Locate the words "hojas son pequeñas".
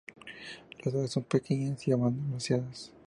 0.95-1.87